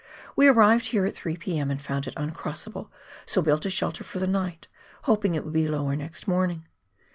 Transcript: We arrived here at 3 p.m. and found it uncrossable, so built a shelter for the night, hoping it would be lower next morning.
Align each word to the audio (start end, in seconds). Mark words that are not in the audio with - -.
We 0.35 0.47
arrived 0.47 0.87
here 0.87 1.05
at 1.05 1.13
3 1.13 1.37
p.m. 1.37 1.69
and 1.69 1.79
found 1.79 2.07
it 2.07 2.15
uncrossable, 2.17 2.89
so 3.27 3.39
built 3.43 3.67
a 3.67 3.69
shelter 3.69 4.03
for 4.03 4.17
the 4.17 4.25
night, 4.25 4.67
hoping 5.03 5.35
it 5.35 5.43
would 5.45 5.53
be 5.53 5.67
lower 5.67 5.95
next 5.95 6.27
morning. 6.27 6.65